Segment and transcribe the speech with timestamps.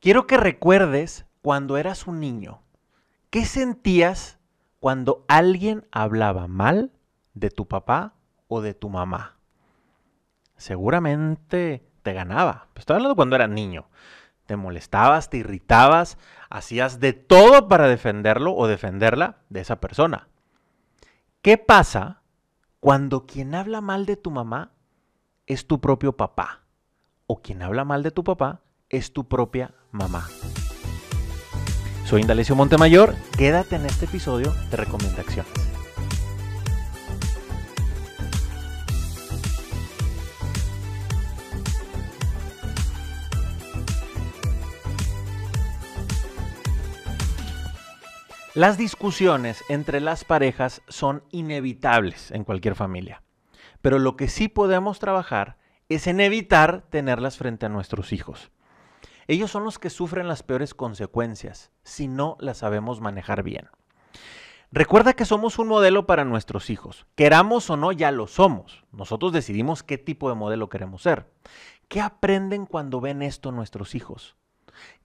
[0.00, 2.62] Quiero que recuerdes cuando eras un niño.
[3.28, 4.38] ¿Qué sentías
[4.78, 6.90] cuando alguien hablaba mal
[7.34, 8.14] de tu papá
[8.48, 9.36] o de tu mamá?
[10.56, 12.68] Seguramente te ganaba.
[12.76, 13.90] Estoy hablando cuando eras niño.
[14.46, 16.16] Te molestabas, te irritabas,
[16.48, 20.28] hacías de todo para defenderlo o defenderla de esa persona.
[21.42, 22.22] ¿Qué pasa
[22.80, 24.72] cuando quien habla mal de tu mamá
[25.46, 26.62] es tu propio papá?
[27.26, 30.28] O quien habla mal de tu papá es tu propia mamá.
[32.04, 35.52] Soy Indalecio Montemayor, quédate en este episodio de recomendaciones.
[48.54, 53.22] Las discusiones entre las parejas son inevitables en cualquier familia,
[53.80, 55.56] pero lo que sí podemos trabajar
[55.88, 58.50] es en evitar tenerlas frente a nuestros hijos.
[59.30, 63.68] Ellos son los que sufren las peores consecuencias si no las sabemos manejar bien.
[64.72, 67.06] Recuerda que somos un modelo para nuestros hijos.
[67.14, 68.82] Queramos o no, ya lo somos.
[68.90, 71.30] Nosotros decidimos qué tipo de modelo queremos ser.
[71.86, 74.34] ¿Qué aprenden cuando ven esto nuestros hijos?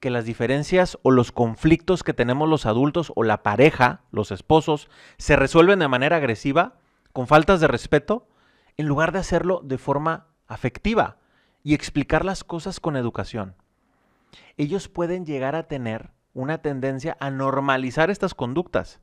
[0.00, 4.90] Que las diferencias o los conflictos que tenemos los adultos o la pareja, los esposos,
[5.18, 6.80] se resuelven de manera agresiva,
[7.12, 8.26] con faltas de respeto,
[8.76, 11.18] en lugar de hacerlo de forma afectiva
[11.62, 13.54] y explicar las cosas con educación
[14.56, 19.00] ellos pueden llegar a tener una tendencia a normalizar estas conductas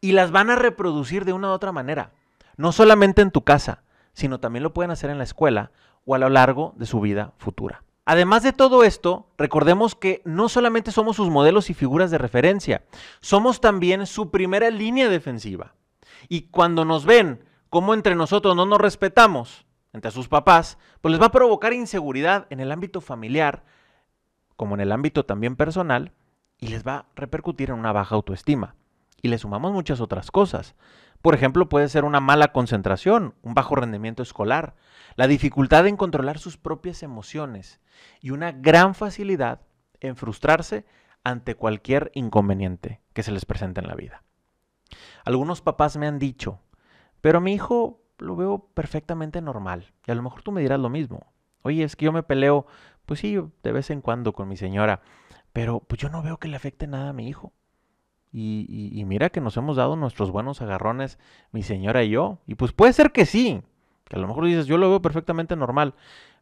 [0.00, 2.12] y las van a reproducir de una u otra manera,
[2.56, 5.72] no solamente en tu casa, sino también lo pueden hacer en la escuela
[6.04, 7.82] o a lo largo de su vida futura.
[8.04, 12.84] Además de todo esto, recordemos que no solamente somos sus modelos y figuras de referencia,
[13.20, 15.74] somos también su primera línea defensiva.
[16.28, 21.20] Y cuando nos ven como entre nosotros no nos respetamos, entre sus papás, pues les
[21.20, 23.64] va a provocar inseguridad en el ámbito familiar,
[24.58, 26.12] como en el ámbito también personal,
[26.58, 28.74] y les va a repercutir en una baja autoestima.
[29.22, 30.74] Y le sumamos muchas otras cosas.
[31.22, 34.74] Por ejemplo, puede ser una mala concentración, un bajo rendimiento escolar,
[35.14, 37.80] la dificultad en controlar sus propias emociones
[38.20, 39.60] y una gran facilidad
[40.00, 40.84] en frustrarse
[41.22, 44.24] ante cualquier inconveniente que se les presente en la vida.
[45.24, 46.60] Algunos papás me han dicho,
[47.20, 49.92] pero mi hijo lo veo perfectamente normal.
[50.04, 51.32] Y a lo mejor tú me dirás lo mismo.
[51.62, 52.66] Oye, es que yo me peleo
[53.08, 55.00] pues sí, de vez en cuando con mi señora,
[55.54, 57.54] pero pues yo no veo que le afecte nada a mi hijo.
[58.30, 61.18] Y, mira que nos hemos dado nuestros buenos agarrones,
[61.50, 62.38] mi señora y yo.
[62.46, 63.62] Y pues puede ser que sí,
[64.04, 65.94] que a lo mejor dices, yo lo veo perfectamente normal,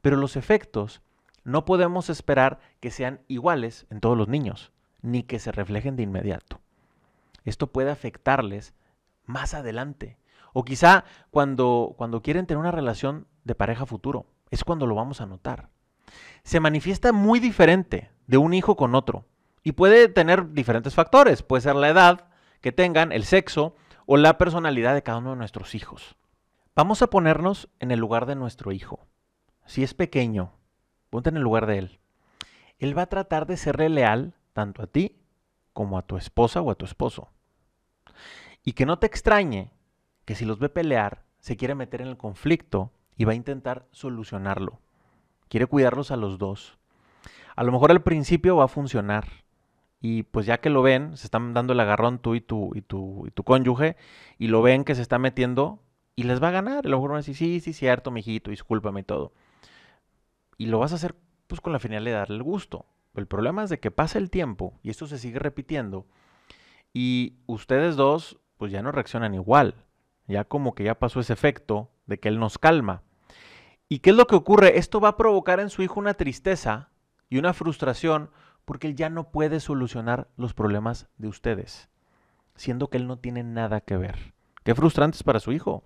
[0.00, 1.02] pero los efectos
[1.42, 4.70] no podemos esperar que sean iguales en todos los niños,
[5.02, 6.60] ni que se reflejen de inmediato.
[7.44, 8.72] Esto puede afectarles
[9.26, 10.16] más adelante.
[10.52, 15.20] O quizá cuando, cuando quieren tener una relación de pareja futuro, es cuando lo vamos
[15.20, 15.68] a notar
[16.42, 19.26] se manifiesta muy diferente de un hijo con otro.
[19.62, 21.42] Y puede tener diferentes factores.
[21.42, 22.28] Puede ser la edad
[22.60, 23.76] que tengan, el sexo
[24.06, 26.16] o la personalidad de cada uno de nuestros hijos.
[26.74, 29.06] Vamos a ponernos en el lugar de nuestro hijo.
[29.66, 30.52] Si es pequeño,
[31.10, 32.00] ponte en el lugar de él.
[32.78, 35.22] Él va a tratar de serle leal tanto a ti
[35.72, 37.30] como a tu esposa o a tu esposo.
[38.64, 39.72] Y que no te extrañe
[40.24, 43.86] que si los ve pelear, se quiere meter en el conflicto y va a intentar
[43.92, 44.80] solucionarlo.
[45.48, 46.78] Quiere cuidarlos a los dos.
[47.56, 49.26] A lo mejor al principio va a funcionar.
[50.00, 52.82] Y pues ya que lo ven, se están dando el agarrón tú y tu, y
[52.82, 53.96] tu, y tu cónyuge,
[54.38, 55.80] y lo ven que se está metiendo,
[56.16, 56.86] y les va a ganar.
[56.86, 59.32] A lo mejor van a decir, sí, sí, cierto, mijito, discúlpame y todo.
[60.58, 61.14] Y lo vas a hacer
[61.46, 62.86] pues con la finalidad de darle el gusto.
[63.14, 66.06] El problema es de que pasa el tiempo y esto se sigue repitiendo
[66.94, 69.74] y ustedes dos pues ya no reaccionan igual.
[70.26, 73.02] Ya como que ya pasó ese efecto de que él nos calma.
[73.88, 74.78] ¿Y qué es lo que ocurre?
[74.78, 76.88] Esto va a provocar en su hijo una tristeza
[77.28, 78.30] y una frustración
[78.64, 81.88] porque él ya no puede solucionar los problemas de ustedes,
[82.54, 84.32] siendo que él no tiene nada que ver.
[84.64, 85.84] Qué frustrante es para su hijo.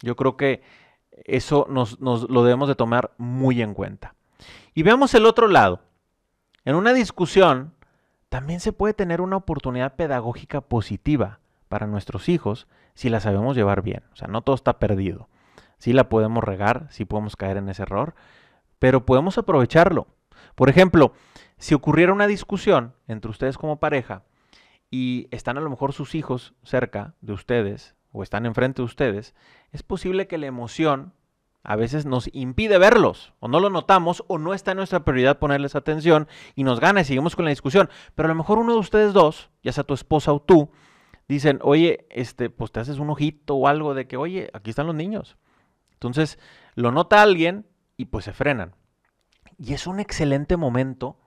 [0.00, 0.62] Yo creo que
[1.10, 4.14] eso nos, lo debemos de tomar muy en cuenta.
[4.74, 5.82] Y veamos el otro lado.
[6.64, 7.74] En una discusión
[8.28, 11.39] también se puede tener una oportunidad pedagógica positiva
[11.70, 14.02] para nuestros hijos si la sabemos llevar bien.
[14.12, 15.30] O sea, no todo está perdido
[15.80, 18.14] sí la podemos regar, sí podemos caer en ese error,
[18.78, 20.06] pero podemos aprovecharlo.
[20.54, 21.14] Por ejemplo,
[21.58, 24.22] si ocurriera una discusión entre ustedes como pareja
[24.90, 29.34] y están a lo mejor sus hijos cerca de ustedes o están enfrente de ustedes,
[29.72, 31.14] es posible que la emoción
[31.62, 35.38] a veces nos impide verlos, o no lo notamos, o no está en nuestra prioridad
[35.38, 37.90] ponerles atención y nos gana y seguimos con la discusión.
[38.14, 40.70] Pero a lo mejor uno de ustedes dos, ya sea tu esposa o tú,
[41.30, 44.86] dicen, oye, este, pues te haces un ojito o algo de que, oye, aquí están
[44.86, 45.36] los niños.
[45.92, 46.38] Entonces,
[46.74, 47.66] lo nota alguien
[47.96, 48.74] y pues se frenan.
[49.58, 51.18] Y es un excelente momento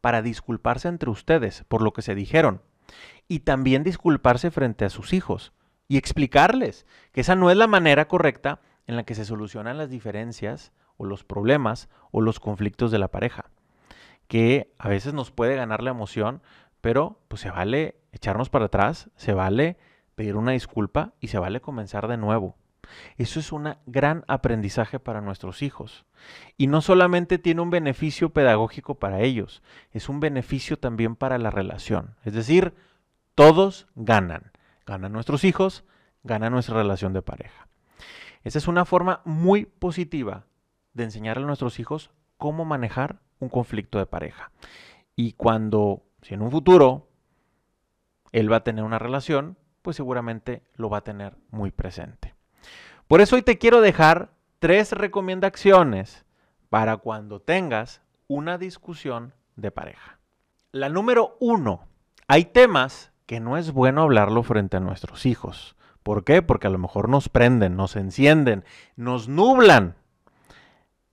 [0.00, 2.62] para disculparse entre ustedes por lo que se dijeron
[3.28, 5.52] y también disculparse frente a sus hijos
[5.88, 9.90] y explicarles que esa no es la manera correcta en la que se solucionan las
[9.90, 13.50] diferencias o los problemas o los conflictos de la pareja.
[14.28, 16.42] Que a veces nos puede ganar la emoción,
[16.80, 19.76] pero pues se vale echarnos para atrás, se vale
[20.14, 22.56] pedir una disculpa y se vale comenzar de nuevo.
[23.16, 26.06] Eso es un gran aprendizaje para nuestros hijos.
[26.56, 31.50] Y no solamente tiene un beneficio pedagógico para ellos, es un beneficio también para la
[31.50, 32.16] relación.
[32.24, 32.74] Es decir,
[33.34, 34.52] todos ganan.
[34.86, 35.84] Ganan nuestros hijos,
[36.22, 37.68] gana nuestra relación de pareja.
[38.44, 40.46] Esa es una forma muy positiva
[40.94, 44.52] de enseñarle a nuestros hijos cómo manejar un conflicto de pareja.
[45.16, 47.08] Y cuando, si en un futuro
[48.32, 52.34] él va a tener una relación, pues seguramente lo va a tener muy presente.
[53.08, 56.24] Por eso hoy te quiero dejar tres recomendaciones
[56.70, 60.18] para cuando tengas una discusión de pareja.
[60.72, 61.86] La número uno,
[62.26, 65.76] hay temas que no es bueno hablarlo frente a nuestros hijos.
[66.02, 66.42] ¿Por qué?
[66.42, 68.64] Porque a lo mejor nos prenden, nos encienden,
[68.94, 69.96] nos nublan.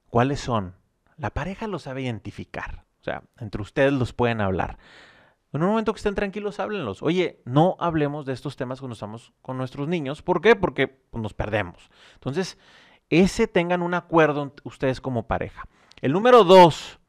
[0.09, 0.75] ¿Cuáles son?
[1.17, 2.85] La pareja lo sabe identificar.
[3.01, 4.77] O sea, entre ustedes los pueden hablar.
[5.53, 7.03] En un momento que estén tranquilos, háblenlos.
[7.03, 10.23] Oye, no hablemos de estos temas cuando estamos con nuestros niños.
[10.23, 10.55] ¿Por qué?
[10.55, 11.91] Porque pues, nos perdemos.
[12.15, 12.57] Entonces,
[13.11, 15.67] ese tengan un acuerdo ustedes como pareja.
[16.01, 16.99] El número dos,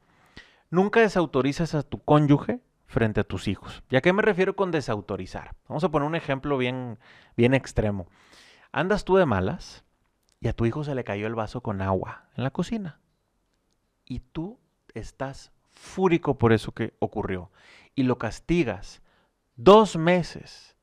[0.69, 3.81] nunca desautorizas a tu cónyuge frente a tus hijos.
[3.89, 5.55] ¿Y a qué me refiero con desautorizar?
[5.67, 6.99] Vamos a poner un ejemplo bien,
[7.35, 8.07] bien extremo.
[8.71, 9.83] Andas tú de malas
[10.39, 12.99] y a tu hijo se le cayó el vaso con agua en la cocina.
[14.05, 14.59] Y tú
[14.93, 17.49] estás fúrico por eso que ocurrió
[17.95, 19.01] y lo castigas
[19.55, 20.75] dos meses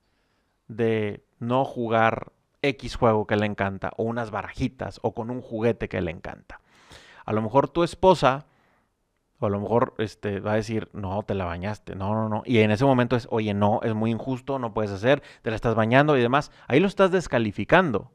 [0.69, 2.33] de no jugar
[2.63, 6.61] X juego que le encanta, o unas barajitas, o con un juguete que le encanta.
[7.25, 8.47] A lo mejor tu esposa,
[9.39, 12.43] o a lo mejor este, va a decir, no, te la bañaste, no, no, no.
[12.47, 15.57] Y en ese momento es, oye, no, es muy injusto, no puedes hacer, te la
[15.57, 16.53] estás bañando y demás.
[16.69, 18.13] Ahí lo estás descalificando.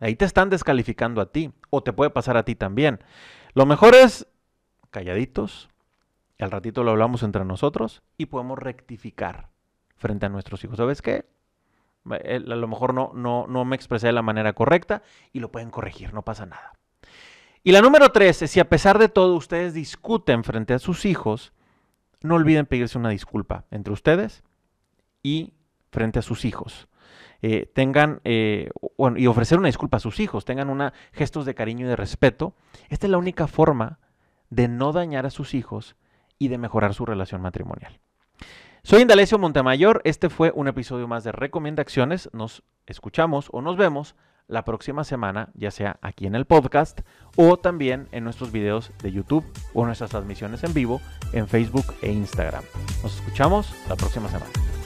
[0.00, 3.00] Ahí te están descalificando a ti, o te puede pasar a ti también.
[3.54, 4.28] Lo mejor es
[4.90, 5.68] calladitos,
[6.44, 9.50] al ratito lo hablamos entre nosotros y podemos rectificar
[9.96, 10.76] frente a nuestros hijos.
[10.76, 11.26] ¿Sabes qué?
[12.10, 15.02] A lo mejor no, no, no me expresé de la manera correcta
[15.32, 16.72] y lo pueden corregir, no pasa nada.
[17.64, 21.04] Y la número tres es si a pesar de todo ustedes discuten frente a sus
[21.04, 21.52] hijos,
[22.22, 24.42] no olviden pedirse una disculpa entre ustedes
[25.22, 25.52] y
[25.90, 26.88] frente a sus hijos.
[27.40, 28.70] Eh, tengan eh,
[29.16, 32.54] y ofrecer una disculpa a sus hijos, tengan una, gestos de cariño y de respeto.
[32.88, 33.98] Esta es la única forma
[34.50, 35.94] de no dañar a sus hijos
[36.38, 38.00] y de mejorar su relación matrimonial.
[38.82, 44.14] Soy Indalecio Montemayor, este fue un episodio más de Recomendaciones, nos escuchamos o nos vemos
[44.46, 47.00] la próxima semana, ya sea aquí en el podcast
[47.36, 49.44] o también en nuestros videos de YouTube
[49.74, 51.00] o nuestras transmisiones en vivo
[51.32, 52.64] en Facebook e Instagram.
[53.02, 54.77] Nos escuchamos la próxima semana.